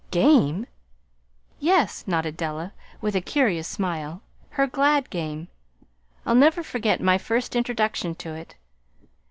"GAME!" 0.09 0.65
"Yes," 1.59 2.05
nodded 2.07 2.35
Della, 2.35 2.73
with 3.01 3.15
a 3.15 3.21
curious 3.21 3.67
smile. 3.67 4.23
"Her 4.49 4.65
'glad 4.65 5.11
game.' 5.11 5.47
I'll 6.25 6.33
never 6.33 6.63
forget 6.63 7.01
my 7.01 7.19
first 7.19 7.55
introduction 7.55 8.15
to 8.15 8.33
it. 8.33 8.55